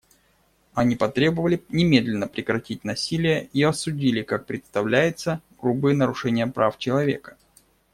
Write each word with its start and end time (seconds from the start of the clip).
Они 0.73 0.95
потребовали 0.95 1.63
немедленно 1.69 2.27
прекратить 2.27 2.83
насилие 2.83 3.51
и 3.53 3.61
осудили, 3.61 4.23
как 4.23 4.47
представляется, 4.47 5.43
грубые 5.59 5.95
нарушения 5.95 6.47
прав 6.47 6.79
человека. 6.79 7.37